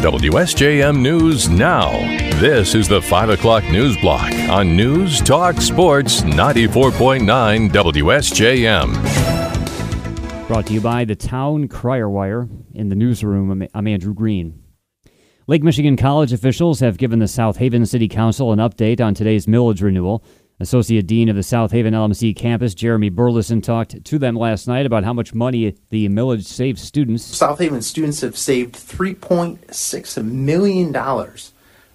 WSJM 0.00 0.98
News 1.02 1.50
Now. 1.50 1.90
This 2.40 2.74
is 2.74 2.88
the 2.88 3.02
5 3.02 3.28
o'clock 3.28 3.62
news 3.64 3.98
block 3.98 4.32
on 4.48 4.74
News 4.74 5.20
Talk 5.20 5.60
Sports 5.60 6.22
94.9 6.22 7.68
WSJM. 7.68 8.96
Brought 10.48 10.68
to 10.68 10.72
you 10.72 10.80
by 10.80 11.04
the 11.04 11.14
Town 11.14 11.68
Crier 11.68 12.08
Wire. 12.08 12.48
In 12.72 12.88
the 12.88 12.94
newsroom, 12.94 13.68
I'm 13.74 13.86
Andrew 13.86 14.14
Green. 14.14 14.62
Lake 15.46 15.62
Michigan 15.62 15.98
College 15.98 16.32
officials 16.32 16.80
have 16.80 16.96
given 16.96 17.18
the 17.18 17.28
South 17.28 17.58
Haven 17.58 17.84
City 17.84 18.08
Council 18.08 18.52
an 18.52 18.58
update 18.58 19.02
on 19.02 19.12
today's 19.12 19.44
millage 19.44 19.82
renewal. 19.82 20.24
Associate 20.60 21.06
Dean 21.06 21.30
of 21.30 21.36
the 21.36 21.42
South 21.42 21.72
Haven 21.72 21.94
LMC 21.94 22.36
campus, 22.36 22.74
Jeremy 22.74 23.08
Burleson, 23.08 23.62
talked 23.62 24.04
to 24.04 24.18
them 24.18 24.36
last 24.36 24.68
night 24.68 24.84
about 24.84 25.04
how 25.04 25.14
much 25.14 25.32
money 25.32 25.74
the 25.88 26.06
millage 26.10 26.44
saves 26.44 26.82
students. 26.82 27.24
South 27.24 27.58
Haven 27.58 27.80
students 27.80 28.20
have 28.20 28.36
saved 28.36 28.74
$3.6 28.74 30.24
million 30.24 30.92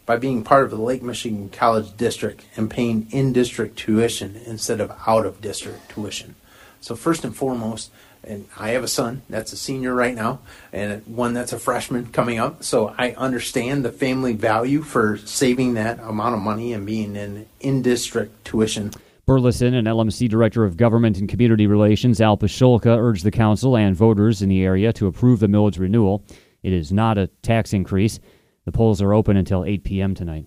by 0.07 0.17
being 0.17 0.43
part 0.43 0.63
of 0.63 0.71
the 0.71 0.77
Lake 0.77 1.03
Michigan 1.03 1.49
College 1.49 1.95
District 1.95 2.43
and 2.57 2.69
paying 2.69 3.07
in 3.11 3.33
district 3.33 3.77
tuition 3.77 4.35
instead 4.47 4.81
of 4.81 4.91
out 5.05 5.27
of 5.27 5.41
district 5.41 5.89
tuition. 5.89 6.33
So, 6.81 6.95
first 6.95 7.23
and 7.23 7.35
foremost, 7.35 7.91
and 8.27 8.47
I 8.57 8.69
have 8.69 8.83
a 8.83 8.87
son 8.87 9.21
that's 9.29 9.53
a 9.53 9.57
senior 9.57 9.93
right 9.93 10.15
now, 10.15 10.39
and 10.73 11.05
one 11.07 11.33
that's 11.33 11.53
a 11.53 11.59
freshman 11.59 12.07
coming 12.07 12.39
up. 12.39 12.63
So 12.63 12.93
I 12.97 13.11
understand 13.11 13.85
the 13.85 13.91
family 13.91 14.33
value 14.33 14.81
for 14.81 15.17
saving 15.17 15.75
that 15.75 15.99
amount 15.99 16.35
of 16.35 16.41
money 16.41 16.73
and 16.73 16.85
being 16.85 17.15
in 17.15 17.45
in 17.59 17.81
district 17.81 18.45
tuition. 18.45 18.91
Burleson 19.25 19.73
and 19.73 19.87
LMC 19.87 20.29
Director 20.29 20.65
of 20.65 20.77
Government 20.77 21.17
and 21.17 21.27
Community 21.27 21.65
Relations 21.65 22.21
Al 22.21 22.37
Pscholka 22.37 22.95
urged 22.95 23.23
the 23.23 23.31
council 23.31 23.75
and 23.75 23.95
voters 23.95 24.43
in 24.43 24.49
the 24.49 24.63
area 24.63 24.93
to 24.93 25.07
approve 25.07 25.39
the 25.39 25.47
millage 25.47 25.79
renewal. 25.79 26.23
It 26.61 26.73
is 26.73 26.91
not 26.91 27.17
a 27.17 27.27
tax 27.41 27.73
increase. 27.73 28.19
The 28.65 28.71
polls 28.71 29.01
are 29.01 29.13
open 29.13 29.35
until 29.35 29.65
8 29.65 29.83
p.m. 29.83 30.13
tonight. 30.13 30.45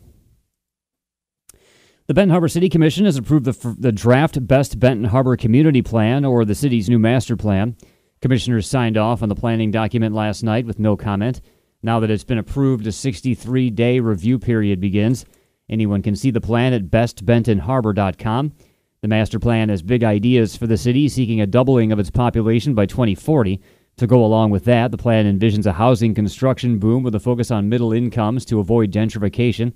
The 2.08 2.14
Benton 2.14 2.30
Harbor 2.30 2.48
City 2.48 2.70
Commission 2.70 3.04
has 3.04 3.18
approved 3.18 3.44
the, 3.44 3.76
the 3.78 3.92
draft 3.92 4.46
Best 4.46 4.80
Benton 4.80 5.04
Harbor 5.04 5.36
Community 5.36 5.82
Plan, 5.82 6.24
or 6.24 6.46
the 6.46 6.54
city's 6.54 6.88
new 6.88 6.98
master 6.98 7.36
plan. 7.36 7.76
Commissioners 8.22 8.66
signed 8.66 8.96
off 8.96 9.22
on 9.22 9.28
the 9.28 9.34
planning 9.34 9.70
document 9.70 10.14
last 10.14 10.42
night 10.42 10.64
with 10.64 10.78
no 10.78 10.96
comment. 10.96 11.42
Now 11.82 12.00
that 12.00 12.10
it's 12.10 12.24
been 12.24 12.38
approved, 12.38 12.86
a 12.86 12.92
63 12.92 13.68
day 13.68 14.00
review 14.00 14.38
period 14.38 14.80
begins. 14.80 15.26
Anyone 15.68 16.00
can 16.00 16.16
see 16.16 16.30
the 16.30 16.40
plan 16.40 16.72
at 16.72 16.84
bestbentonharbor.com. 16.84 18.54
The 19.02 19.08
master 19.08 19.38
plan 19.38 19.68
has 19.68 19.82
big 19.82 20.02
ideas 20.02 20.56
for 20.56 20.66
the 20.66 20.78
city, 20.78 21.10
seeking 21.10 21.42
a 21.42 21.46
doubling 21.46 21.92
of 21.92 21.98
its 21.98 22.10
population 22.10 22.74
by 22.74 22.86
2040. 22.86 23.60
To 23.98 24.06
go 24.06 24.24
along 24.24 24.48
with 24.48 24.64
that, 24.64 24.92
the 24.92 24.96
plan 24.96 25.26
envisions 25.26 25.66
a 25.66 25.72
housing 25.72 26.14
construction 26.14 26.78
boom 26.78 27.02
with 27.02 27.14
a 27.14 27.20
focus 27.20 27.50
on 27.50 27.68
middle 27.68 27.92
incomes 27.92 28.46
to 28.46 28.60
avoid 28.60 28.92
gentrification. 28.92 29.74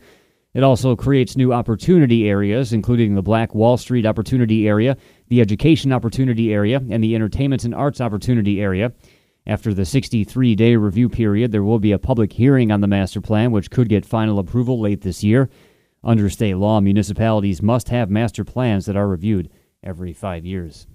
It 0.54 0.62
also 0.62 0.94
creates 0.94 1.34
new 1.34 1.52
opportunity 1.52 2.28
areas, 2.28 2.74
including 2.74 3.14
the 3.14 3.22
Black 3.22 3.54
Wall 3.54 3.78
Street 3.78 4.04
Opportunity 4.04 4.68
Area, 4.68 4.98
the 5.28 5.40
Education 5.40 5.92
Opportunity 5.92 6.52
Area, 6.52 6.76
and 6.76 7.02
the 7.02 7.14
Entertainment 7.14 7.64
and 7.64 7.74
Arts 7.74 8.02
Opportunity 8.02 8.60
Area. 8.60 8.92
After 9.46 9.72
the 9.72 9.86
63 9.86 10.54
day 10.54 10.76
review 10.76 11.08
period, 11.08 11.52
there 11.52 11.64
will 11.64 11.78
be 11.78 11.92
a 11.92 11.98
public 11.98 12.34
hearing 12.34 12.70
on 12.70 12.82
the 12.82 12.86
master 12.86 13.22
plan, 13.22 13.50
which 13.50 13.70
could 13.70 13.88
get 13.88 14.04
final 14.04 14.38
approval 14.38 14.78
late 14.78 15.00
this 15.00 15.24
year. 15.24 15.48
Under 16.04 16.28
state 16.28 16.56
law, 16.56 16.80
municipalities 16.80 17.62
must 17.62 17.88
have 17.88 18.10
master 18.10 18.44
plans 18.44 18.84
that 18.86 18.96
are 18.96 19.08
reviewed 19.08 19.48
every 19.82 20.12
five 20.12 20.44
years. 20.44 20.86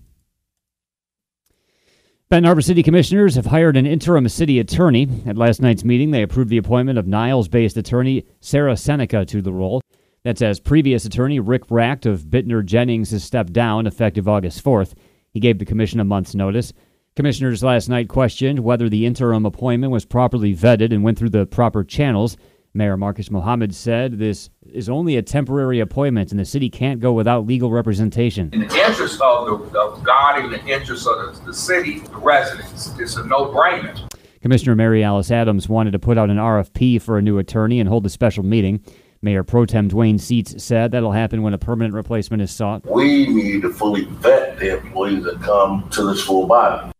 Benton 2.29 2.43
Harbor 2.43 2.61
City 2.61 2.83
Commissioners 2.83 3.35
have 3.35 3.45
hired 3.45 3.77
an 3.77 3.85
interim 3.85 4.27
city 4.27 4.59
attorney. 4.59 5.07
At 5.25 5.37
last 5.37 5.61
night's 5.61 5.85
meeting, 5.85 6.11
they 6.11 6.23
approved 6.23 6.49
the 6.49 6.57
appointment 6.57 6.99
of 6.99 7.07
Niles 7.07 7.47
based 7.47 7.77
attorney 7.77 8.25
Sarah 8.41 8.75
Seneca 8.75 9.23
to 9.23 9.41
the 9.41 9.53
role. 9.53 9.81
That's 10.25 10.41
as 10.41 10.59
previous 10.59 11.05
attorney 11.05 11.39
Rick 11.39 11.67
Racht 11.67 12.05
of 12.05 12.23
Bittner 12.23 12.65
Jennings 12.65 13.11
has 13.11 13.23
stepped 13.23 13.53
down 13.53 13.87
effective 13.87 14.27
August 14.27 14.61
4th. 14.61 14.93
He 15.31 15.39
gave 15.39 15.57
the 15.57 15.63
commission 15.63 16.01
a 16.01 16.03
month's 16.03 16.35
notice. 16.35 16.73
Commissioners 17.15 17.63
last 17.63 17.87
night 17.87 18.09
questioned 18.09 18.59
whether 18.59 18.89
the 18.89 19.05
interim 19.05 19.45
appointment 19.45 19.93
was 19.93 20.03
properly 20.03 20.53
vetted 20.53 20.93
and 20.93 21.05
went 21.05 21.17
through 21.17 21.29
the 21.29 21.45
proper 21.45 21.81
channels. 21.81 22.35
Mayor 22.77 22.95
Marcus 22.95 23.31
Muhammad 23.31 23.73
said 23.73 24.19
this 24.19 24.51
is 24.71 24.87
only 24.87 25.17
a 25.17 25.23
temporary 25.23 25.79
appointment 25.79 26.29
and 26.29 26.39
the 26.39 26.45
city 26.45 26.69
can't 26.69 26.99
go 26.99 27.11
without 27.11 27.47
legal 27.47 27.71
representation. 27.71 28.51
In 28.53 28.59
the 28.59 28.85
interest 28.85 29.19
of, 29.19 29.71
the, 29.71 29.79
of 29.79 30.03
God 30.03 30.37
and 30.43 30.53
the 30.53 30.63
interest 30.67 31.07
of 31.07 31.35
the, 31.35 31.45
the 31.47 31.53
city, 31.55 32.01
the 32.01 32.17
residents, 32.17 32.93
it's 32.99 33.15
a 33.15 33.25
no 33.25 33.47
brainer. 33.47 34.07
Commissioner 34.41 34.75
Mary 34.75 35.03
Alice 35.03 35.31
Adams 35.31 35.67
wanted 35.67 35.89
to 35.89 35.97
put 35.97 36.19
out 36.19 36.29
an 36.29 36.37
RFP 36.37 37.01
for 37.01 37.17
a 37.17 37.21
new 37.21 37.39
attorney 37.39 37.79
and 37.79 37.89
hold 37.89 38.05
a 38.05 38.09
special 38.09 38.43
meeting. 38.43 38.79
Mayor 39.23 39.43
Pro 39.43 39.65
Tem 39.65 39.87
Duane 39.87 40.19
Seats 40.19 40.63
said 40.63 40.91
that'll 40.91 41.13
happen 41.13 41.41
when 41.41 41.55
a 41.55 41.57
permanent 41.57 41.95
replacement 41.95 42.43
is 42.43 42.51
sought. 42.51 42.85
We 42.85 43.25
need 43.25 43.63
to 43.63 43.73
fully 43.73 44.05
vet 44.05 44.59
the 44.59 44.77
employees 44.77 45.23
that 45.23 45.41
come 45.41 45.89
to 45.89 46.05
this 46.05 46.23
full 46.23 46.45
body. 46.45 46.91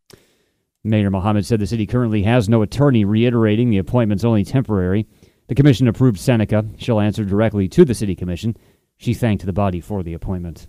Mayor 0.83 1.11
Muhammad 1.11 1.45
said 1.45 1.59
the 1.59 1.67
city 1.67 1.85
currently 1.85 2.23
has 2.23 2.49
no 2.49 2.63
attorney, 2.63 3.05
reiterating 3.05 3.69
the 3.69 3.77
appointment's 3.77 4.23
only 4.23 4.43
temporary. 4.43 5.05
The 5.47 5.55
commission 5.55 5.87
approved 5.87 6.19
Seneca. 6.19 6.65
She'll 6.77 6.99
answer 6.99 7.23
directly 7.23 7.67
to 7.69 7.85
the 7.85 7.93
city 7.93 8.15
commission. 8.15 8.57
She 8.97 9.13
thanked 9.13 9.45
the 9.45 9.53
body 9.53 9.79
for 9.79 10.03
the 10.03 10.13
appointment. 10.13 10.67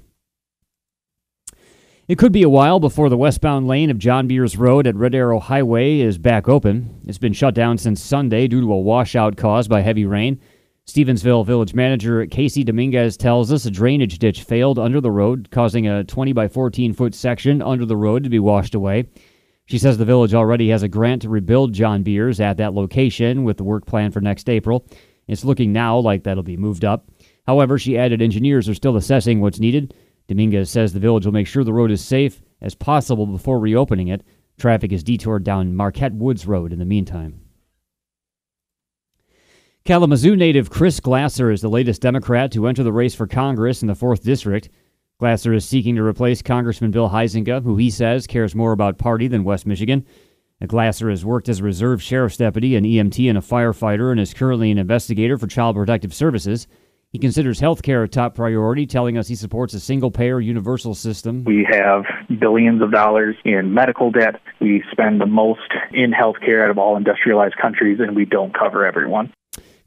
It 2.07 2.17
could 2.17 2.33
be 2.33 2.43
a 2.43 2.49
while 2.49 2.81
before 2.81 3.11
the 3.11 3.19
westbound 3.19 3.67
lane 3.67 3.91
of 3.91 3.99
John 3.99 4.29
Beers 4.29 4.57
Road 4.57 4.87
at 4.87 4.97
Red 4.97 5.15
Arrow 5.15 5.41
Highway 5.41 6.01
is 6.01 6.17
back 6.17 6.49
open. 6.49 7.03
It's 7.07 7.19
been 7.19 7.35
shut 7.35 7.55
down 7.55 7.77
since 7.77 8.03
Sunday 8.03 8.47
due 8.47 8.63
to 8.63 8.73
a 8.73 8.81
washout 8.81 9.37
caused 9.37 9.69
by 9.69 9.83
heavy 9.83 10.07
rain. 10.07 10.41
Stevensville 10.87 11.45
Village 11.45 11.75
Manager 11.75 12.25
Casey 12.25 12.65
Dominguez 12.65 13.19
tells 13.19 13.53
us 13.53 13.67
a 13.67 13.71
drainage 13.71 14.19
ditch 14.19 14.43
failed 14.43 14.79
under 14.79 15.03
the 15.03 15.11
road, 15.11 15.49
causing 15.51 15.87
a 15.87 16.03
20 16.03 16.33
by 16.33 16.49
14 16.49 16.95
foot 16.95 17.15
section 17.15 17.61
under 17.61 17.85
the 17.85 17.97
road 17.97 18.25
to 18.25 18.31
be 18.31 18.39
washed 18.39 18.75
away. 18.75 19.07
She 19.69 19.77
says 19.77 19.99
the 19.99 20.07
village 20.07 20.33
already 20.33 20.71
has 20.71 20.83
a 20.83 20.89
grant 20.89 21.21
to 21.23 21.29
rebuild 21.29 21.75
John 21.75 22.03
Beers 22.03 22.41
at 22.41 22.57
that 22.57 22.73
location 22.73 23.45
with 23.45 23.59
the 23.59 23.65
work 23.65 23.85
plan 23.85 24.11
for 24.11 24.21
next 24.23 24.49
April. 24.49 24.87
It's 25.27 25.45
looking 25.45 25.75
now 25.75 25.99
like 25.99 26.25
that'll 26.25 26.43
be 26.43 26.57
moved 26.57 26.87
up. 26.87 27.11
However, 27.47 27.79
she 27.79 27.99
added 27.99 28.23
engineers 28.23 28.67
are 28.71 28.75
still 28.75 28.97
assessing 28.97 29.41
what's 29.41 29.61
needed. 29.61 29.93
Dominguez 30.27 30.71
says 30.71 30.95
the 30.95 31.01
village 31.01 31.27
will 31.27 31.35
make 31.35 31.47
sure 31.47 31.65
the 31.65 31.73
road 31.75 31.91
is 31.91 32.03
safe 32.03 32.41
as 32.63 32.75
possible 32.75 33.27
before 33.27 33.61
reopening 33.61 34.09
it. 34.09 34.23
Traffic 34.59 34.91
is 34.91 35.05
detoured 35.05 35.45
down 35.45 35.77
Marquette 35.77 36.15
Woods 36.15 36.47
Road 36.47 36.73
in 36.73 36.79
the 36.79 36.87
meantime. 36.87 37.43
Kalamazoo 39.85 40.35
native 40.35 40.71
Chris 40.71 40.99
Glasser 40.99 41.51
is 41.51 41.61
the 41.61 41.69
latest 41.69 42.01
Democrat 42.01 42.51
to 42.53 42.67
enter 42.67 42.83
the 42.83 42.93
race 42.93 43.15
for 43.15 43.27
Congress 43.27 43.83
in 43.83 43.89
the 43.89 43.95
4th 43.95 44.23
District. 44.23 44.71
Glasser 45.19 45.53
is 45.53 45.69
seeking 45.69 45.97
to 45.97 46.05
replace 46.05 46.43
Congressman 46.43 46.93
Bill 46.93 47.09
Huizenga, 47.09 47.65
who 47.65 47.77
he 47.77 47.91
says 47.91 48.29
cares 48.29 48.55
more 48.55 48.71
about 48.71 48.99
party 48.99 49.27
than 49.27 49.43
West 49.43 49.67
Michigan. 49.67 50.07
Glasser 50.65 51.11
has 51.11 51.25
worked 51.25 51.49
as 51.49 51.59
a 51.59 51.65
reserve 51.65 52.01
sheriff's 52.01 52.37
deputy, 52.37 52.77
an 52.77 52.85
EMT, 52.85 53.29
and 53.29 53.37
a 53.37 53.41
firefighter, 53.41 54.13
and 54.13 54.21
is 54.21 54.33
currently 54.33 54.71
an 54.71 54.79
investigator 54.79 55.37
for 55.37 55.49
Child 55.49 55.75
Protective 55.75 56.15
Services. 56.15 56.69
He 57.11 57.19
considers 57.19 57.59
health 57.59 57.83
care 57.83 58.05
a 58.05 58.09
top 58.09 58.37
priority, 58.37 58.87
telling 58.87 59.19
us 59.19 59.27
he 59.27 59.35
supports 59.35 59.75
a 59.75 59.81
single 59.81 60.13
payer 60.13 60.39
universal 60.39 60.95
system. 60.95 61.43
We 61.43 61.67
have 61.69 62.05
billions 62.39 62.81
of 62.81 62.93
dollars 62.93 63.35
in 63.45 63.75
medical 63.75 64.13
debt. 64.13 64.41
We 64.61 64.85
spend 64.93 65.21
the 65.21 65.27
most 65.27 65.73
in 65.91 66.13
health 66.13 66.37
care 66.45 66.63
out 66.63 66.71
of 66.71 66.79
all 66.79 66.97
industrialized 66.97 67.57
countries, 67.61 67.99
and 67.99 68.15
we 68.15 68.25
don't 68.25 68.57
cover 68.57 68.87
everyone. 68.87 69.33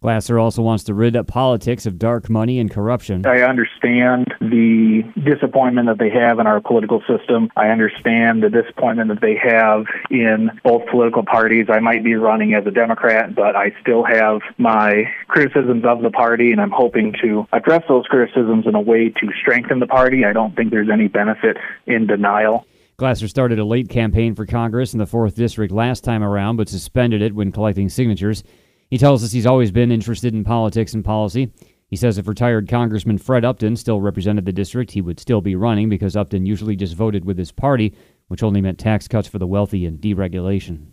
Glasser 0.02 0.40
also 0.40 0.64
wants 0.64 0.84
to 0.86 0.96
rid 0.96 1.16
politics 1.28 1.86
of 1.86 2.00
dark 2.00 2.28
money 2.28 2.58
and 2.58 2.72
corruption. 2.72 3.24
I 3.24 3.42
understand 3.42 4.34
the 4.40 5.04
disappointment 5.24 5.90
that 5.90 6.00
they 6.00 6.10
have 6.10 6.40
in 6.40 6.48
our 6.48 6.60
political 6.60 7.02
system. 7.02 7.52
I 7.56 7.68
understand 7.68 8.42
the 8.42 8.50
disappointment 8.50 9.10
that 9.10 9.22
they 9.22 9.36
have 9.36 9.86
in 10.10 10.50
both 10.64 10.88
political 10.90 11.24
parties. 11.24 11.68
I 11.70 11.82
might 11.82 12.04
be 12.04 12.16
running 12.16 12.56
as 12.56 12.66
a 12.66 12.72
Democrat, 12.72 13.36
but 13.36 13.56
I 13.56 13.76
still 13.80 14.04
have 14.04 14.42
my 14.58 15.04
criticisms 15.28 15.86
of 15.86 16.02
the 16.02 16.10
party, 16.10 16.52
and 16.52 16.60
I'm 16.60 16.72
hoping 16.72 17.14
to 17.22 17.46
address 17.54 17.84
those 17.88 18.08
criticisms 18.08 18.66
in 18.66 18.74
a 18.74 18.82
way 18.82 19.10
to 19.10 19.30
strengthen 19.40 19.78
the 19.78 19.88
party. 19.88 20.26
I 20.26 20.34
don't 20.34 20.56
think 20.56 20.72
there's 20.72 20.90
any 20.92 21.10
benefit 21.10 21.58
in 21.86 22.08
denial. 22.08 22.66
Glasser 22.98 23.28
started 23.28 23.60
a 23.60 23.66
late 23.66 23.90
campaign 23.90 24.34
for 24.34 24.48
Congress 24.48 24.94
in 24.94 25.00
the 25.00 25.06
4th 25.06 25.36
District 25.36 25.72
last 25.72 26.04
time 26.04 26.24
around, 26.24 26.56
but 26.56 26.70
suspended 26.70 27.22
it 27.22 27.36
when 27.36 27.52
collecting 27.52 27.88
signatures. 27.88 28.44
He 28.92 28.98
tells 28.98 29.24
us 29.24 29.32
he's 29.32 29.46
always 29.46 29.72
been 29.72 29.90
interested 29.90 30.34
in 30.34 30.44
politics 30.44 30.94
and 30.94 31.04
policy. 31.04 31.54
He 31.88 31.96
says 31.96 32.18
if 32.18 32.28
retired 32.28 32.68
Congressman 32.68 33.20
Fred 33.20 33.46
Upton 33.46 33.78
still 33.78 34.02
represented 34.02 34.44
the 34.44 34.52
district, 34.52 34.92
he 34.92 35.02
would 35.02 35.18
still 35.18 35.40
be 35.40 35.56
running 35.56 35.88
because 35.88 36.18
Upton 36.18 36.46
usually 36.46 36.76
just 36.76 36.96
voted 36.96 37.24
with 37.24 37.38
his 37.38 37.54
party, 37.54 37.96
which 38.28 38.44
only 38.44 38.60
meant 38.60 38.78
tax 38.78 39.08
cuts 39.08 39.30
for 39.30 39.40
the 39.40 39.48
wealthy 39.48 39.86
and 39.86 40.00
deregulation. 40.00 40.88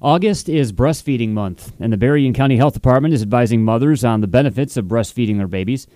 August 0.00 0.48
is 0.48 0.72
breastfeeding 0.72 1.28
month, 1.30 1.74
and 1.78 1.92
the 1.92 1.98
Berrien 1.98 2.32
County 2.32 2.56
Health 2.56 2.72
Department 2.72 3.12
is 3.12 3.20
advising 3.20 3.62
mothers 3.62 4.02
on 4.02 4.22
the 4.22 4.26
benefits 4.26 4.78
of 4.78 4.86
breastfeeding 4.86 5.36
their 5.36 5.46
babies. 5.46 5.86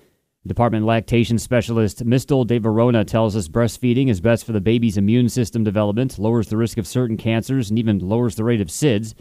Department 0.46 0.84
lactation 0.84 1.38
specialist 1.38 2.05
Mistel 2.05 2.46
De 2.46 2.58
Verona 2.58 3.02
tells 3.02 3.34
us 3.34 3.49
breastfeeding 3.49 4.11
is 4.11 4.20
best 4.20 4.44
for 4.44 4.52
the 4.52 4.61
baby's 4.61 4.99
immune 4.99 5.31
system 5.31 5.64
development, 5.64 6.19
lowers 6.19 6.49
the 6.49 6.58
risk 6.58 6.76
of 6.76 6.87
certain 6.87 7.16
cancers, 7.16 7.70
and 7.70 7.78
even 7.78 7.99
lowers 7.99 8.34
the 8.34 8.44
rate 8.44 8.61
of 8.61 8.69
SIDS. 8.69 9.14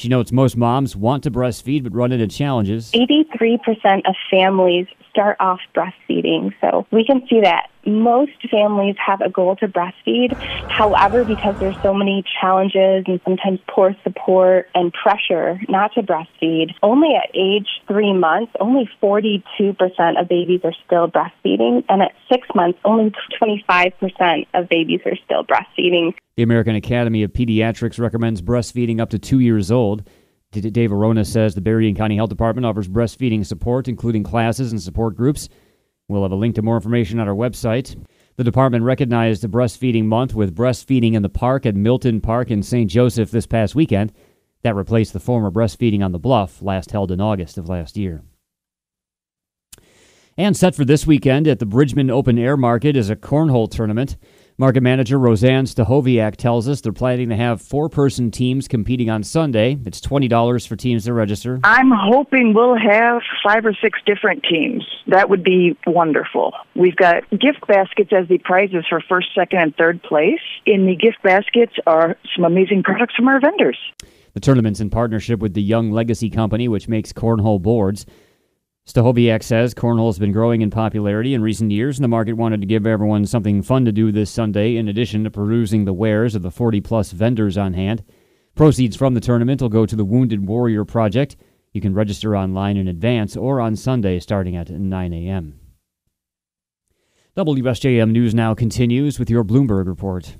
She 0.00 0.08
notes 0.08 0.32
most 0.32 0.56
moms 0.56 0.96
want 0.96 1.24
to 1.24 1.30
breastfeed 1.30 1.84
but 1.84 1.94
run 1.94 2.10
into 2.10 2.26
challenges. 2.26 2.90
83% 2.92 4.08
of 4.08 4.14
families 4.30 4.86
start 5.10 5.36
off 5.40 5.60
breastfeeding. 5.74 6.52
So 6.60 6.86
we 6.90 7.04
can 7.04 7.26
see 7.28 7.40
that 7.42 7.68
most 7.86 8.32
families 8.50 8.96
have 9.04 9.20
a 9.20 9.30
goal 9.30 9.56
to 9.56 9.68
breastfeed. 9.68 10.32
However, 10.68 11.24
because 11.24 11.58
there's 11.58 11.80
so 11.82 11.94
many 11.94 12.24
challenges 12.40 13.04
and 13.06 13.20
sometimes 13.24 13.60
poor 13.68 13.94
support 14.02 14.68
and 14.74 14.92
pressure 14.92 15.60
not 15.68 15.92
to 15.94 16.02
breastfeed, 16.02 16.72
only 16.82 17.14
at 17.14 17.30
age 17.34 17.68
three 17.86 18.12
months, 18.12 18.52
only 18.60 18.88
42% 19.02 19.42
of 20.20 20.28
babies 20.28 20.60
are 20.64 20.74
still 20.86 21.08
breastfeeding. 21.08 21.84
And 21.88 22.02
at 22.02 22.12
six 22.30 22.46
months, 22.54 22.78
only 22.84 23.12
25% 23.40 24.46
of 24.54 24.68
babies 24.68 25.00
are 25.06 25.16
still 25.24 25.44
breastfeeding. 25.44 26.14
The 26.36 26.42
American 26.42 26.76
Academy 26.76 27.22
of 27.22 27.32
Pediatrics 27.32 27.98
recommends 27.98 28.40
breastfeeding 28.42 29.00
up 29.00 29.10
to 29.10 29.18
two 29.18 29.40
years 29.40 29.70
old. 29.70 30.08
Dave 30.52 30.92
Arona 30.92 31.24
says 31.24 31.54
the 31.54 31.60
Berrien 31.60 31.94
County 31.94 32.16
Health 32.16 32.30
Department 32.30 32.66
offers 32.66 32.88
breastfeeding 32.88 33.46
support, 33.46 33.86
including 33.86 34.24
classes 34.24 34.72
and 34.72 34.82
support 34.82 35.14
groups. 35.16 35.48
We'll 36.08 36.22
have 36.24 36.32
a 36.32 36.36
link 36.36 36.56
to 36.56 36.62
more 36.62 36.74
information 36.74 37.20
on 37.20 37.28
our 37.28 37.34
website. 37.34 37.96
The 38.36 38.42
department 38.42 38.84
recognized 38.84 39.42
the 39.42 39.48
Breastfeeding 39.48 40.06
Month 40.06 40.34
with 40.34 40.56
Breastfeeding 40.56 41.14
in 41.14 41.22
the 41.22 41.28
Park 41.28 41.66
at 41.66 41.76
Milton 41.76 42.20
Park 42.20 42.50
in 42.50 42.64
St. 42.64 42.90
Joseph 42.90 43.30
this 43.30 43.46
past 43.46 43.76
weekend. 43.76 44.12
That 44.62 44.74
replaced 44.74 45.12
the 45.12 45.20
former 45.20 45.52
Breastfeeding 45.52 46.04
on 46.04 46.10
the 46.10 46.18
Bluff, 46.18 46.60
last 46.60 46.90
held 46.90 47.12
in 47.12 47.20
August 47.20 47.56
of 47.56 47.68
last 47.68 47.96
year. 47.96 48.22
And 50.36 50.56
set 50.56 50.74
for 50.74 50.84
this 50.84 51.06
weekend 51.06 51.46
at 51.46 51.60
the 51.60 51.66
Bridgman 51.66 52.10
Open 52.10 52.38
Air 52.38 52.56
Market 52.56 52.96
is 52.96 53.08
a 53.08 53.14
cornhole 53.14 53.70
tournament. 53.70 54.16
Market 54.60 54.82
manager 54.82 55.18
Roseanne 55.18 55.64
Stahoviak 55.64 56.36
tells 56.36 56.68
us 56.68 56.82
they're 56.82 56.92
planning 56.92 57.30
to 57.30 57.34
have 57.34 57.62
four 57.62 57.88
person 57.88 58.30
teams 58.30 58.68
competing 58.68 59.08
on 59.08 59.22
Sunday. 59.22 59.78
It's 59.86 60.02
$20 60.02 60.68
for 60.68 60.76
teams 60.76 61.04
to 61.06 61.14
register. 61.14 61.60
I'm 61.64 61.90
hoping 61.90 62.52
we'll 62.52 62.76
have 62.76 63.22
five 63.42 63.64
or 63.64 63.72
six 63.72 64.00
different 64.04 64.44
teams. 64.44 64.84
That 65.06 65.30
would 65.30 65.42
be 65.42 65.78
wonderful. 65.86 66.52
We've 66.76 66.94
got 66.94 67.22
gift 67.30 67.66
baskets 67.66 68.10
as 68.12 68.28
the 68.28 68.36
prizes 68.36 68.84
for 68.86 69.00
first, 69.00 69.28
second, 69.34 69.60
and 69.60 69.76
third 69.76 70.02
place. 70.02 70.42
In 70.66 70.84
the 70.84 70.94
gift 70.94 71.22
baskets 71.22 71.72
are 71.86 72.18
some 72.36 72.44
amazing 72.44 72.82
products 72.82 73.14
from 73.16 73.28
our 73.28 73.40
vendors. 73.40 73.78
The 74.34 74.40
tournament's 74.40 74.80
in 74.80 74.90
partnership 74.90 75.40
with 75.40 75.54
the 75.54 75.62
Young 75.62 75.90
Legacy 75.90 76.28
Company, 76.28 76.68
which 76.68 76.86
makes 76.86 77.14
cornhole 77.14 77.62
boards. 77.62 78.04
Stahoviak 78.86 79.42
says 79.42 79.74
cornhole 79.74 80.08
has 80.08 80.18
been 80.18 80.32
growing 80.32 80.62
in 80.62 80.70
popularity 80.70 81.34
in 81.34 81.42
recent 81.42 81.70
years, 81.70 81.98
and 81.98 82.04
the 82.04 82.08
market 82.08 82.32
wanted 82.32 82.60
to 82.60 82.66
give 82.66 82.86
everyone 82.86 83.24
something 83.26 83.62
fun 83.62 83.84
to 83.84 83.92
do 83.92 84.10
this 84.10 84.30
Sunday, 84.30 84.76
in 84.76 84.88
addition 84.88 85.22
to 85.24 85.30
perusing 85.30 85.84
the 85.84 85.92
wares 85.92 86.34
of 86.34 86.42
the 86.42 86.50
40 86.50 86.80
plus 86.80 87.12
vendors 87.12 87.56
on 87.56 87.74
hand. 87.74 88.02
Proceeds 88.56 88.96
from 88.96 89.14
the 89.14 89.20
tournament 89.20 89.62
will 89.62 89.68
go 89.68 89.86
to 89.86 89.94
the 89.94 90.04
Wounded 90.04 90.46
Warrior 90.46 90.84
Project. 90.84 91.36
You 91.72 91.80
can 91.80 91.94
register 91.94 92.36
online 92.36 92.76
in 92.76 92.88
advance 92.88 93.36
or 93.36 93.60
on 93.60 93.76
Sunday 93.76 94.18
starting 94.18 94.56
at 94.56 94.70
9 94.70 95.12
a.m. 95.12 95.60
WSJM 97.36 98.10
News 98.10 98.34
now 98.34 98.54
continues 98.54 99.20
with 99.20 99.30
your 99.30 99.44
Bloomberg 99.44 99.86
report. 99.86 100.36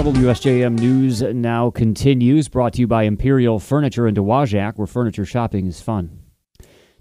WSJM 0.00 0.78
News 0.78 1.20
now 1.20 1.68
continues, 1.70 2.48
brought 2.48 2.72
to 2.72 2.80
you 2.80 2.86
by 2.86 3.02
Imperial 3.02 3.58
Furniture 3.58 4.08
in 4.08 4.14
Dowagiac, 4.14 4.78
where 4.78 4.86
furniture 4.86 5.26
shopping 5.26 5.66
is 5.66 5.82
fun. 5.82 6.29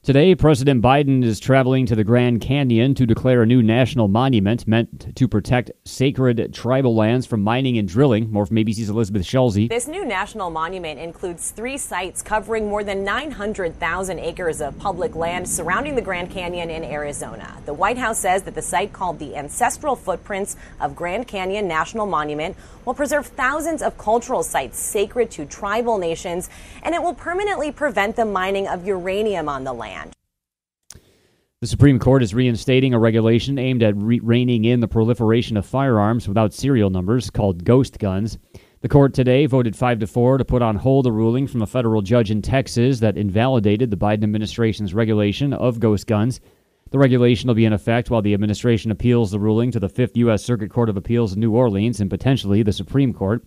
Today, 0.02 0.34
President 0.34 0.82
Biden 0.82 1.26
is 1.26 1.42
traveling 1.42 1.86
to 1.88 1.94
the 1.94 2.06
Grand 2.06 2.40
Canyon 2.40 2.96
to 2.96 3.06
declare 3.06 3.42
a 3.42 3.46
new 3.46 3.62
national 3.62 4.08
monument 4.08 4.66
meant 4.66 5.14
to 5.18 5.28
protect 5.28 5.72
sacred 5.84 6.54
tribal 6.54 6.96
lands 6.96 7.28
from 7.28 7.42
mining 7.42 7.78
and 7.78 7.86
drilling. 7.86 8.32
More 8.32 8.46
from 8.46 8.56
ABC's 8.56 8.90
Elizabeth 8.90 9.26
Schulze. 9.26 9.68
This 9.68 9.90
new 9.90 10.06
national 10.06 10.52
monument 10.52 11.02
includes 11.02 11.52
three 11.52 11.78
sites 11.78 12.22
covering 12.22 12.70
more 12.70 12.82
than 12.82 13.04
900,000 13.04 14.20
acres 14.20 14.62
of 14.62 14.80
public 14.80 15.16
land 15.16 15.50
surrounding 15.50 15.96
the 15.96 16.02
Grand 16.02 16.32
Canyon 16.32 16.70
in 16.70 16.86
Arizona. 16.86 17.58
The 17.66 17.74
White 17.74 17.98
House 17.98 18.20
says 18.20 18.44
that 18.44 18.56
the 18.56 18.62
site 18.62 18.94
called 18.94 19.20
the 19.20 19.36
Ancestral 19.36 19.98
Footprints 19.98 20.56
of 20.80 20.96
Grand 20.96 21.28
Canyon 21.28 21.68
National 21.68 22.06
Monument 22.06 22.56
will 22.86 22.94
preserve 22.94 23.28
thousands 23.28 23.82
of 23.82 23.98
cultural 23.98 24.44
sites 24.44 24.80
sacred 24.80 25.30
to 25.32 25.46
tribal 25.46 25.98
nations, 25.98 26.50
and 26.84 26.96
it 26.96 27.04
will 27.04 27.14
permanently 27.14 27.70
prevent 27.72 28.16
the 28.16 28.26
mining 28.26 28.66
of 28.66 28.88
uranium 28.88 29.50
on 29.50 29.66
the 29.66 29.74
land. 29.74 29.99
The 31.62 31.68
Supreme 31.68 32.00
Court 32.00 32.24
is 32.24 32.34
reinstating 32.34 32.94
a 32.94 33.00
regulation 33.00 33.60
aimed 33.60 33.84
at 33.84 33.98
re- 33.98 34.22
reining 34.24 34.64
in 34.64 34.80
the 34.80 34.88
proliferation 34.88 35.58
of 35.58 35.66
firearms 35.66 36.26
without 36.26 36.54
serial 36.54 36.90
numbers 36.90 37.30
called 37.30 37.66
ghost 37.66 38.00
guns. 38.00 38.38
The 38.80 38.88
court 38.88 39.14
today 39.14 39.46
voted 39.46 39.76
5 39.76 40.00
to 40.00 40.08
4 40.08 40.38
to 40.38 40.46
put 40.46 40.62
on 40.62 40.78
hold 40.78 41.06
a 41.06 41.12
ruling 41.12 41.48
from 41.48 41.62
a 41.62 41.68
federal 41.68 42.02
judge 42.02 42.32
in 42.32 42.42
Texas 42.42 43.02
that 43.02 43.18
invalidated 43.18 43.92
the 43.92 43.98
Biden 43.98 44.24
administration's 44.24 44.94
regulation 44.94 45.52
of 45.52 45.82
ghost 45.82 46.08
guns. 46.08 46.40
The 46.92 46.98
regulation 46.98 47.50
will 47.50 47.56
be 47.56 47.66
in 47.66 47.74
effect 47.74 48.10
while 48.10 48.22
the 48.22 48.34
administration 48.34 48.90
appeals 48.90 49.32
the 49.32 49.40
ruling 49.40 49.70
to 49.72 49.82
the 49.82 49.90
5th 49.90 50.16
U.S. 50.16 50.46
Circuit 50.46 50.72
Court 50.72 50.88
of 50.88 50.96
Appeals 50.96 51.34
in 51.34 51.42
New 51.42 51.52
Orleans 51.52 52.00
and 52.00 52.10
potentially 52.10 52.64
the 52.64 52.72
Supreme 52.72 53.14
Court. 53.14 53.44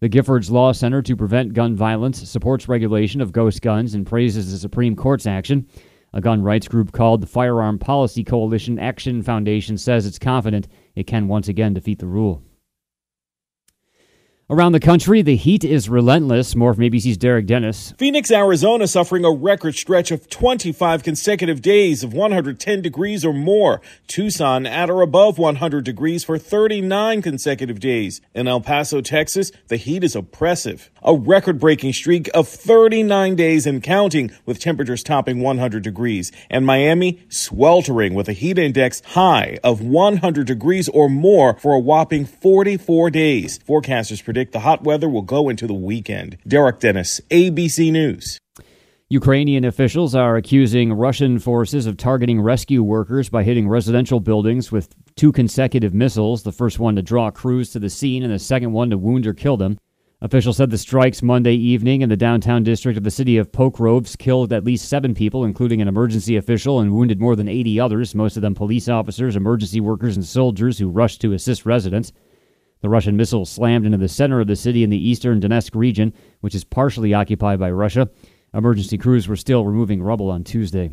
The 0.00 0.10
Giffords 0.10 0.50
Law 0.50 0.72
Center 0.72 1.00
to 1.00 1.16
Prevent 1.16 1.54
Gun 1.54 1.74
Violence 1.74 2.28
supports 2.28 2.68
regulation 2.68 3.22
of 3.22 3.32
ghost 3.32 3.62
guns 3.62 3.94
and 3.94 4.06
praises 4.06 4.52
the 4.52 4.58
Supreme 4.58 4.94
Court's 4.94 5.26
action. 5.26 5.66
A 6.16 6.20
gun 6.22 6.40
rights 6.40 6.66
group 6.66 6.92
called 6.92 7.20
the 7.20 7.26
Firearm 7.26 7.78
Policy 7.78 8.24
Coalition 8.24 8.78
Action 8.78 9.22
Foundation 9.22 9.76
says 9.76 10.06
it's 10.06 10.18
confident 10.18 10.66
it 10.94 11.06
can 11.06 11.28
once 11.28 11.46
again 11.46 11.74
defeat 11.74 11.98
the 11.98 12.06
rule. 12.06 12.42
Around 14.48 14.74
the 14.74 14.78
country, 14.80 15.22
the 15.22 15.34
heat 15.34 15.64
is 15.64 15.88
relentless. 15.88 16.54
More 16.54 16.72
from 16.72 16.84
ABC's 16.84 17.16
Derek 17.16 17.46
Dennis. 17.46 17.92
Phoenix, 17.98 18.30
Arizona 18.30 18.86
suffering 18.86 19.24
a 19.24 19.32
record 19.32 19.74
stretch 19.74 20.12
of 20.12 20.30
25 20.30 21.02
consecutive 21.02 21.60
days 21.60 22.04
of 22.04 22.12
110 22.12 22.80
degrees 22.80 23.24
or 23.24 23.32
more. 23.32 23.80
Tucson 24.06 24.64
at 24.64 24.88
or 24.88 25.02
above 25.02 25.36
100 25.36 25.84
degrees 25.84 26.22
for 26.22 26.38
39 26.38 27.22
consecutive 27.22 27.80
days. 27.80 28.20
In 28.34 28.46
El 28.46 28.60
Paso, 28.60 29.00
Texas, 29.00 29.50
the 29.66 29.78
heat 29.78 30.04
is 30.04 30.14
oppressive. 30.14 30.92
A 31.02 31.16
record 31.16 31.58
breaking 31.58 31.94
streak 31.94 32.30
of 32.32 32.46
39 32.46 33.34
days 33.34 33.66
and 33.66 33.82
counting 33.82 34.30
with 34.44 34.60
temperatures 34.60 35.02
topping 35.02 35.40
100 35.40 35.82
degrees. 35.82 36.30
And 36.48 36.64
Miami 36.64 37.18
sweltering 37.28 38.14
with 38.14 38.28
a 38.28 38.32
heat 38.32 38.58
index 38.58 39.02
high 39.06 39.58
of 39.64 39.82
100 39.82 40.46
degrees 40.46 40.88
or 40.88 41.10
more 41.10 41.54
for 41.58 41.74
a 41.74 41.80
whopping 41.80 42.24
44 42.24 43.10
days. 43.10 43.58
Forecasters 43.66 44.22
predict 44.22 44.35
predict 44.36 44.52
the 44.52 44.60
hot 44.60 44.84
weather 44.84 45.08
will 45.08 45.22
go 45.22 45.48
into 45.48 45.66
the 45.66 45.72
weekend. 45.72 46.36
Derek 46.46 46.78
Dennis, 46.78 47.22
ABC 47.30 47.90
News. 47.90 48.38
Ukrainian 49.08 49.64
officials 49.64 50.14
are 50.14 50.36
accusing 50.36 50.92
Russian 50.92 51.38
forces 51.38 51.86
of 51.86 51.96
targeting 51.96 52.42
rescue 52.42 52.82
workers 52.82 53.30
by 53.30 53.44
hitting 53.44 53.66
residential 53.66 54.20
buildings 54.20 54.70
with 54.70 54.94
two 55.14 55.32
consecutive 55.32 55.94
missiles, 55.94 56.42
the 56.42 56.52
first 56.52 56.78
one 56.78 56.96
to 56.96 57.02
draw 57.02 57.30
crews 57.30 57.70
to 57.70 57.78
the 57.78 57.88
scene 57.88 58.22
and 58.22 58.30
the 58.30 58.38
second 58.38 58.74
one 58.74 58.90
to 58.90 58.98
wound 58.98 59.26
or 59.26 59.32
kill 59.32 59.56
them. 59.56 59.78
Officials 60.20 60.58
said 60.58 60.68
the 60.68 60.76
strikes 60.76 61.22
Monday 61.22 61.54
evening 61.54 62.02
in 62.02 62.10
the 62.10 62.16
downtown 62.16 62.62
district 62.62 62.98
of 62.98 63.04
the 63.04 63.10
city 63.10 63.38
of 63.38 63.50
Pokrovsk 63.52 64.18
killed 64.18 64.52
at 64.52 64.64
least 64.64 64.86
seven 64.86 65.14
people, 65.14 65.46
including 65.46 65.80
an 65.80 65.88
emergency 65.88 66.36
official, 66.36 66.80
and 66.80 66.92
wounded 66.92 67.22
more 67.22 67.36
than 67.36 67.48
80 67.48 67.80
others, 67.80 68.14
most 68.14 68.36
of 68.36 68.42
them 68.42 68.54
police 68.54 68.86
officers, 68.86 69.34
emergency 69.34 69.80
workers, 69.80 70.14
and 70.14 70.26
soldiers 70.26 70.78
who 70.78 70.90
rushed 70.90 71.22
to 71.22 71.32
assist 71.32 71.64
residents. 71.64 72.12
The 72.86 72.90
Russian 72.90 73.16
missile 73.16 73.44
slammed 73.44 73.84
into 73.84 73.98
the 73.98 74.06
center 74.06 74.38
of 74.38 74.46
the 74.46 74.54
city 74.54 74.84
in 74.84 74.90
the 74.90 75.08
eastern 75.08 75.40
Donetsk 75.40 75.74
region, 75.74 76.12
which 76.40 76.54
is 76.54 76.62
partially 76.62 77.12
occupied 77.12 77.58
by 77.58 77.72
Russia. 77.72 78.10
Emergency 78.54 78.96
crews 78.96 79.26
were 79.26 79.34
still 79.34 79.66
removing 79.66 80.00
rubble 80.00 80.30
on 80.30 80.44
Tuesday. 80.44 80.92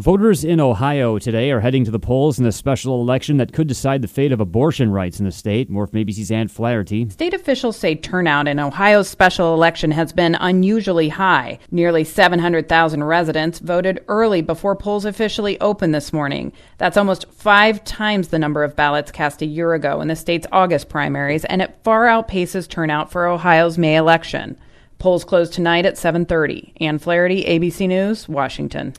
Voters 0.00 0.42
in 0.42 0.58
Ohio 0.58 1.20
today 1.20 1.52
are 1.52 1.60
heading 1.60 1.84
to 1.84 1.90
the 1.92 2.00
polls 2.00 2.40
in 2.40 2.46
a 2.46 2.50
special 2.50 3.00
election 3.00 3.36
that 3.36 3.52
could 3.52 3.68
decide 3.68 4.02
the 4.02 4.08
fate 4.08 4.32
of 4.32 4.40
abortion 4.40 4.90
rights 4.90 5.20
in 5.20 5.24
the 5.24 5.30
state. 5.30 5.70
More 5.70 5.86
from 5.86 6.00
ABC's 6.00 6.32
Ann 6.32 6.48
Flaherty. 6.48 7.08
State 7.10 7.32
officials 7.32 7.76
say 7.76 7.94
turnout 7.94 8.48
in 8.48 8.58
Ohio's 8.58 9.08
special 9.08 9.54
election 9.54 9.92
has 9.92 10.12
been 10.12 10.34
unusually 10.34 11.10
high. 11.10 11.60
Nearly 11.70 12.02
700,000 12.02 13.04
residents 13.04 13.60
voted 13.60 14.02
early 14.08 14.42
before 14.42 14.74
polls 14.74 15.04
officially 15.04 15.60
opened 15.60 15.94
this 15.94 16.12
morning. 16.12 16.52
That's 16.78 16.96
almost 16.96 17.30
five 17.30 17.84
times 17.84 18.26
the 18.28 18.38
number 18.40 18.64
of 18.64 18.74
ballots 18.74 19.12
cast 19.12 19.42
a 19.42 19.46
year 19.46 19.74
ago 19.74 20.00
in 20.00 20.08
the 20.08 20.16
state's 20.16 20.48
August 20.50 20.88
primaries, 20.88 21.44
and 21.44 21.62
it 21.62 21.78
far 21.84 22.06
outpaces 22.06 22.68
turnout 22.68 23.12
for 23.12 23.28
Ohio's 23.28 23.78
May 23.78 23.94
election. 23.94 24.58
Polls 24.98 25.24
close 25.24 25.50
tonight 25.50 25.86
at 25.86 25.96
7:30. 25.96 26.72
Ann 26.80 26.98
Flaherty, 26.98 27.44
ABC 27.44 27.86
News, 27.86 28.28
Washington. 28.28 28.92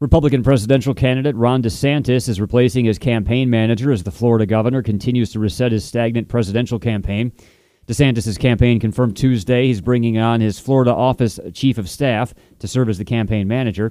Republican 0.00 0.42
presidential 0.42 0.92
candidate 0.92 1.36
Ron 1.36 1.62
DeSantis 1.62 2.28
is 2.28 2.40
replacing 2.40 2.84
his 2.84 2.98
campaign 2.98 3.48
manager 3.48 3.92
as 3.92 4.02
the 4.02 4.10
Florida 4.10 4.44
governor 4.44 4.82
continues 4.82 5.30
to 5.30 5.38
reset 5.38 5.70
his 5.70 5.84
stagnant 5.84 6.28
presidential 6.28 6.80
campaign. 6.80 7.30
DeSantis' 7.86 8.38
campaign 8.38 8.80
confirmed 8.80 9.16
Tuesday 9.16 9.68
he's 9.68 9.80
bringing 9.80 10.18
on 10.18 10.40
his 10.40 10.58
Florida 10.58 10.92
office 10.92 11.38
chief 11.52 11.78
of 11.78 11.88
staff 11.88 12.34
to 12.58 12.66
serve 12.66 12.88
as 12.88 12.98
the 12.98 13.04
campaign 13.04 13.46
manager. 13.46 13.88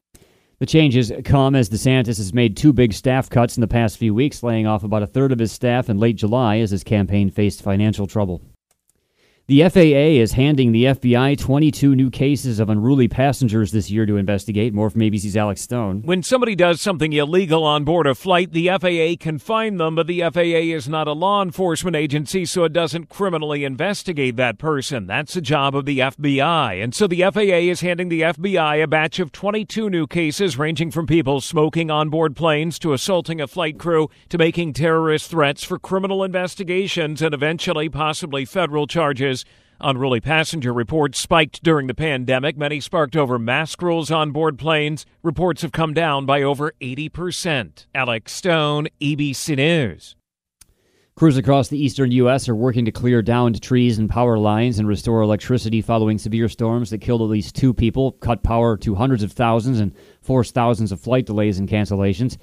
The 0.60 0.65
changes 0.65 1.12
come 1.24 1.55
as 1.55 1.69
DeSantis 1.69 2.17
has 2.17 2.33
made 2.33 2.57
two 2.57 2.74
big 2.74 2.91
staff 2.91 3.29
cuts 3.29 3.55
in 3.55 3.62
the 3.62 3.67
past 3.67 3.98
few 3.98 4.13
weeks, 4.13 4.43
laying 4.43 4.67
off 4.67 4.83
about 4.83 5.03
a 5.03 5.07
third 5.07 5.31
of 5.31 5.39
his 5.39 5.53
staff 5.53 5.89
in 5.89 6.00
late 6.00 6.17
July 6.17 6.57
as 6.57 6.72
his 6.72 6.83
campaign 6.83 7.29
faced 7.29 7.62
financial 7.62 8.07
trouble. 8.07 8.41
The 9.45 9.67
FAA 9.67 10.21
is 10.21 10.31
handing 10.31 10.71
the 10.71 10.85
FBI 10.85 11.38
22 11.38 11.97
new 11.97 12.09
cases 12.09 12.62
of 12.62 12.69
unruly 12.69 13.09
passengers 13.09 13.73
this 13.73 13.91
year 13.91 14.05
to 14.05 14.15
investigate. 14.15 14.73
More 14.73 14.89
from 14.89 15.01
ABC's 15.01 15.35
Alex 15.35 15.59
Stone. 15.59 16.03
When 16.03 16.23
somebody 16.23 16.55
does 16.55 16.79
something 16.79 17.12
illegal 17.12 17.65
on 17.65 17.83
board 17.83 18.07
a 18.07 18.15
flight, 18.15 18.53
the 18.53 18.69
FAA 18.69 19.21
can 19.21 19.39
fine 19.39 19.75
them, 19.75 19.95
but 19.95 20.07
the 20.07 20.21
FAA 20.21 20.71
is 20.73 20.88
not 20.88 21.09
a 21.09 21.12
law 21.12 21.41
enforcement 21.41 21.97
agency, 21.97 22.45
so 22.45 22.63
it 22.63 22.71
doesn't 22.71 23.09
criminally 23.09 23.65
investigate 23.65 24.38
that 24.38 24.59
person. 24.59 25.07
That's 25.07 25.33
the 25.33 25.41
job 25.41 25.75
of 25.75 25.83
the 25.83 26.00
FBI. 26.00 26.81
And 26.81 26.95
so 26.95 27.05
the 27.05 27.23
FAA 27.23 27.67
is 27.69 27.81
handing 27.81 28.07
the 28.07 28.21
FBI 28.21 28.81
a 28.81 28.88
batch 28.88 29.19
of 29.19 29.33
22 29.33 29.89
new 29.89 30.07
cases 30.07 30.57
ranging 30.57 30.89
from 30.89 31.05
people 31.05 31.41
smoking 31.41 31.91
on 31.91 32.09
board 32.09 32.38
planes 32.38 32.79
to 32.79 32.93
assaulting 32.93 33.41
a 33.41 33.47
flight 33.47 33.77
crew 33.77 34.09
to 34.29 34.38
making 34.38 34.71
terrorist 34.71 35.29
threats 35.29 35.65
for 35.65 35.77
criminal 35.77 36.23
investigations 36.23 37.21
and 37.21 37.33
eventually 37.33 37.89
possibly 37.89 38.45
federal 38.45 38.88
charges. 38.88 39.32
Unruly 39.81 40.21
passenger 40.21 40.71
reports 40.71 41.19
spiked 41.19 41.61
during 41.63 41.87
the 41.87 41.93
pandemic. 41.93 42.57
Many 42.57 42.79
sparked 42.79 43.17
over 43.17 43.37
mask 43.37 43.81
rules 43.81 44.11
on 44.11 44.31
board 44.31 44.57
planes. 44.57 45.05
Reports 45.23 45.61
have 45.61 45.71
come 45.71 45.93
down 45.93 46.25
by 46.25 46.41
over 46.41 46.73
80%. 46.79 47.85
Alex 47.93 48.31
Stone, 48.31 48.87
ABC 49.01 49.57
News. 49.57 50.15
Crews 51.15 51.37
across 51.37 51.67
the 51.67 51.77
eastern 51.77 52.11
U.S. 52.11 52.49
are 52.49 52.55
working 52.55 52.85
to 52.85 52.91
clear 52.91 53.21
downed 53.21 53.61
trees 53.61 53.99
and 53.99 54.09
power 54.09 54.39
lines 54.39 54.79
and 54.79 54.87
restore 54.87 55.21
electricity 55.21 55.79
following 55.79 56.17
severe 56.17 56.49
storms 56.49 56.89
that 56.89 57.01
killed 57.01 57.21
at 57.21 57.27
least 57.27 57.55
two 57.55 57.71
people, 57.71 58.13
cut 58.13 58.41
power 58.41 58.77
to 58.77 58.95
hundreds 58.95 59.21
of 59.21 59.31
thousands, 59.31 59.79
and 59.79 59.93
forced 60.21 60.55
thousands 60.55 60.91
of 60.91 60.99
flight 60.99 61.27
delays 61.27 61.59
and 61.59 61.69
cancellations. 61.69 62.37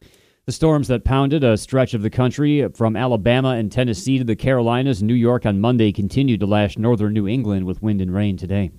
The 0.46 0.52
storms 0.52 0.88
that 0.88 1.04
pounded 1.04 1.44
a 1.44 1.58
stretch 1.58 1.92
of 1.92 2.00
the 2.00 2.08
country 2.08 2.66
from 2.70 2.96
Alabama 2.96 3.50
and 3.50 3.70
Tennessee 3.70 4.16
to 4.16 4.24
the 4.24 4.34
Carolinas 4.34 5.00
and 5.00 5.06
New 5.06 5.14
York 5.14 5.44
on 5.44 5.60
Monday 5.60 5.92
continued 5.92 6.40
to 6.40 6.46
lash 6.46 6.78
northern 6.78 7.12
New 7.12 7.28
England 7.28 7.66
with 7.66 7.82
wind 7.82 8.00
and 8.00 8.12
rain 8.12 8.38
today. 8.38 8.70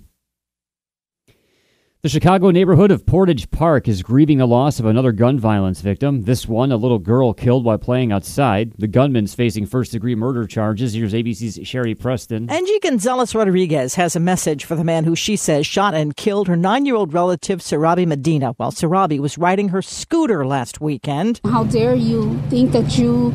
The 2.02 2.08
Chicago 2.08 2.50
neighborhood 2.50 2.90
of 2.90 3.06
Portage 3.06 3.48
Park 3.52 3.86
is 3.86 4.02
grieving 4.02 4.38
the 4.38 4.46
loss 4.46 4.80
of 4.80 4.86
another 4.86 5.12
gun 5.12 5.38
violence 5.38 5.80
victim. 5.82 6.22
This 6.22 6.48
one, 6.48 6.72
a 6.72 6.76
little 6.76 6.98
girl 6.98 7.32
killed 7.32 7.64
while 7.64 7.78
playing 7.78 8.10
outside. 8.10 8.72
The 8.76 8.88
gunman's 8.88 9.36
facing 9.36 9.66
first 9.66 9.92
degree 9.92 10.16
murder 10.16 10.44
charges. 10.48 10.94
Here's 10.94 11.12
ABC's 11.12 11.64
Sherry 11.64 11.94
Preston. 11.94 12.50
Angie 12.50 12.80
Gonzalez 12.80 13.36
Rodriguez 13.36 13.94
has 13.94 14.16
a 14.16 14.18
message 14.18 14.64
for 14.64 14.74
the 14.74 14.82
man 14.82 15.04
who 15.04 15.14
she 15.14 15.36
says 15.36 15.64
shot 15.64 15.94
and 15.94 16.16
killed 16.16 16.48
her 16.48 16.56
nine 16.56 16.86
year 16.86 16.96
old 16.96 17.14
relative, 17.14 17.60
Sarabi 17.60 18.04
Medina, 18.04 18.54
while 18.56 18.72
Sarabi 18.72 19.20
was 19.20 19.38
riding 19.38 19.68
her 19.68 19.80
scooter 19.80 20.44
last 20.44 20.80
weekend. 20.80 21.40
How 21.44 21.62
dare 21.62 21.94
you 21.94 22.42
think 22.50 22.72
that 22.72 22.98
you 22.98 23.30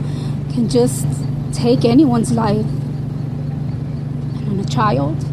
can 0.52 0.68
just 0.68 1.08
take 1.54 1.86
anyone's 1.86 2.34
life 2.34 2.66
and 4.46 4.60
a 4.60 4.66
child? 4.66 5.24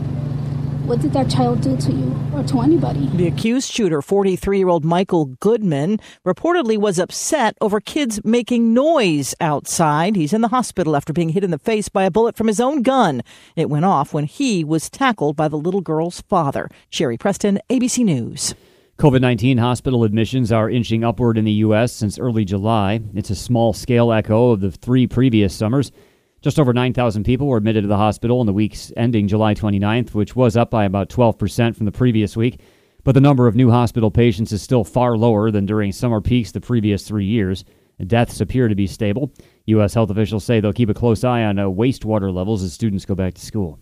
What 0.84 1.00
did 1.00 1.14
that 1.14 1.30
child 1.30 1.62
do 1.62 1.78
to 1.78 1.92
you 1.92 2.14
or 2.34 2.42
to 2.42 2.60
anybody? 2.60 3.06
The 3.14 3.26
accused 3.26 3.72
shooter, 3.72 4.02
43 4.02 4.58
year 4.58 4.68
old 4.68 4.84
Michael 4.84 5.24
Goodman, 5.24 5.98
reportedly 6.26 6.76
was 6.76 6.98
upset 6.98 7.56
over 7.62 7.80
kids 7.80 8.20
making 8.22 8.74
noise 8.74 9.34
outside. 9.40 10.14
He's 10.14 10.34
in 10.34 10.42
the 10.42 10.48
hospital 10.48 10.94
after 10.94 11.14
being 11.14 11.30
hit 11.30 11.42
in 11.42 11.50
the 11.50 11.58
face 11.58 11.88
by 11.88 12.04
a 12.04 12.10
bullet 12.10 12.36
from 12.36 12.48
his 12.48 12.60
own 12.60 12.82
gun. 12.82 13.22
It 13.56 13.70
went 13.70 13.86
off 13.86 14.12
when 14.12 14.24
he 14.24 14.62
was 14.62 14.90
tackled 14.90 15.36
by 15.36 15.48
the 15.48 15.56
little 15.56 15.80
girl's 15.80 16.20
father. 16.20 16.68
Sherry 16.90 17.16
Preston, 17.16 17.60
ABC 17.70 18.04
News. 18.04 18.54
COVID 18.98 19.22
19 19.22 19.56
hospital 19.56 20.04
admissions 20.04 20.52
are 20.52 20.68
inching 20.68 21.02
upward 21.02 21.38
in 21.38 21.46
the 21.46 21.52
U.S. 21.64 21.94
since 21.94 22.18
early 22.18 22.44
July. 22.44 23.00
It's 23.14 23.30
a 23.30 23.34
small 23.34 23.72
scale 23.72 24.12
echo 24.12 24.50
of 24.50 24.60
the 24.60 24.70
three 24.70 25.06
previous 25.06 25.54
summers. 25.54 25.90
Just 26.44 26.60
over 26.60 26.74
9,000 26.74 27.24
people 27.24 27.46
were 27.46 27.56
admitted 27.56 27.80
to 27.84 27.88
the 27.88 27.96
hospital 27.96 28.42
in 28.42 28.46
the 28.46 28.52
weeks 28.52 28.92
ending 28.98 29.28
July 29.28 29.54
29th, 29.54 30.12
which 30.12 30.36
was 30.36 30.58
up 30.58 30.70
by 30.70 30.84
about 30.84 31.08
12% 31.08 31.74
from 31.74 31.86
the 31.86 31.90
previous 31.90 32.36
week. 32.36 32.60
But 33.02 33.12
the 33.12 33.22
number 33.22 33.46
of 33.46 33.56
new 33.56 33.70
hospital 33.70 34.10
patients 34.10 34.52
is 34.52 34.60
still 34.60 34.84
far 34.84 35.16
lower 35.16 35.50
than 35.50 35.64
during 35.64 35.90
summer 35.90 36.20
peaks 36.20 36.52
the 36.52 36.60
previous 36.60 37.08
three 37.08 37.24
years. 37.24 37.64
Deaths 38.06 38.42
appear 38.42 38.68
to 38.68 38.74
be 38.74 38.86
stable. 38.86 39.32
U.S. 39.64 39.94
health 39.94 40.10
officials 40.10 40.44
say 40.44 40.60
they'll 40.60 40.74
keep 40.74 40.90
a 40.90 40.94
close 40.94 41.24
eye 41.24 41.44
on 41.44 41.58
uh, 41.58 41.64
wastewater 41.64 42.30
levels 42.30 42.62
as 42.62 42.74
students 42.74 43.06
go 43.06 43.14
back 43.14 43.32
to 43.32 43.40
school. 43.40 43.78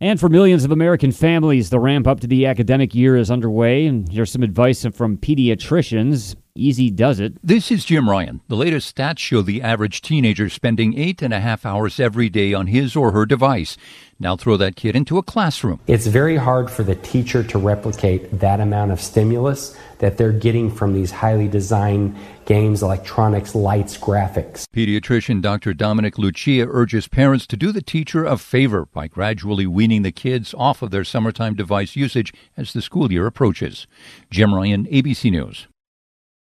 And 0.00 0.18
for 0.18 0.28
millions 0.28 0.64
of 0.64 0.72
American 0.72 1.12
families, 1.12 1.70
the 1.70 1.78
ramp 1.78 2.06
up 2.06 2.20
to 2.20 2.26
the 2.26 2.46
academic 2.46 2.94
year 2.94 3.16
is 3.16 3.30
underway. 3.30 3.86
And 3.86 4.10
here's 4.10 4.32
some 4.32 4.42
advice 4.42 4.84
from 4.92 5.16
pediatricians. 5.16 6.34
Easy 6.56 6.90
does 6.90 7.20
it. 7.20 7.34
This 7.42 7.70
is 7.70 7.84
Jim 7.84 8.08
Ryan. 8.08 8.40
The 8.48 8.56
latest 8.56 8.94
stats 8.94 9.18
show 9.18 9.42
the 9.42 9.62
average 9.62 10.02
teenager 10.02 10.48
spending 10.48 10.96
eight 10.98 11.22
and 11.22 11.34
a 11.34 11.40
half 11.40 11.64
hours 11.66 11.98
every 11.98 12.28
day 12.28 12.54
on 12.54 12.68
his 12.68 12.94
or 12.94 13.12
her 13.12 13.26
device. 13.26 13.76
Now 14.20 14.36
throw 14.36 14.56
that 14.58 14.76
kid 14.76 14.94
into 14.94 15.18
a 15.18 15.22
classroom. 15.22 15.80
It's 15.88 16.06
very 16.06 16.36
hard 16.36 16.70
for 16.70 16.84
the 16.84 16.94
teacher 16.96 17.42
to 17.44 17.58
replicate 17.58 18.38
that 18.38 18.60
amount 18.60 18.92
of 18.92 19.00
stimulus 19.00 19.76
that 19.98 20.16
they're 20.16 20.32
getting 20.32 20.70
from 20.70 20.92
these 20.92 21.10
highly 21.10 21.48
designed 21.48 22.16
games, 22.46 22.82
electronics, 22.82 23.54
lights, 23.54 23.96
graphics. 23.96 24.64
Pediatrician 24.74 25.40
Dr. 25.40 25.74
Dominic 25.74 26.18
Lucia 26.18 26.66
urges 26.68 27.08
parents 27.08 27.46
to 27.46 27.56
do 27.56 27.72
the 27.72 27.82
teacher 27.82 28.24
a 28.24 28.36
favor 28.36 28.86
by 28.86 29.08
gradually 29.08 29.66
weaning 29.66 30.02
the 30.02 30.12
kids 30.12 30.54
off 30.56 30.82
of 30.82 30.90
their 30.90 31.04
summertime 31.04 31.54
device 31.54 31.96
usage 31.96 32.32
as 32.56 32.72
the 32.72 32.82
school 32.82 33.10
year 33.10 33.26
approaches. 33.26 33.86
Jim 34.30 34.54
Ryan, 34.54 34.86
ABC 34.86 35.30
News. 35.30 35.66